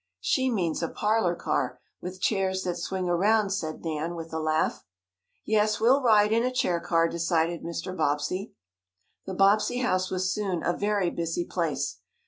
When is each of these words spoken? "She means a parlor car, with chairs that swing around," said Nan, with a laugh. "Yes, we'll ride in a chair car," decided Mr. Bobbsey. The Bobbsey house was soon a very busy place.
"She 0.19 0.49
means 0.49 0.81
a 0.81 0.87
parlor 0.89 1.35
car, 1.35 1.79
with 2.01 2.19
chairs 2.19 2.63
that 2.63 2.77
swing 2.77 3.07
around," 3.07 3.51
said 3.51 3.85
Nan, 3.85 4.15
with 4.15 4.33
a 4.33 4.39
laugh. 4.39 4.83
"Yes, 5.45 5.79
we'll 5.79 6.01
ride 6.01 6.31
in 6.31 6.43
a 6.43 6.51
chair 6.51 6.79
car," 6.79 7.07
decided 7.07 7.61
Mr. 7.61 7.95
Bobbsey. 7.95 8.53
The 9.27 9.35
Bobbsey 9.35 9.77
house 9.81 10.09
was 10.09 10.33
soon 10.33 10.63
a 10.63 10.73
very 10.75 11.11
busy 11.11 11.45
place. 11.45 11.99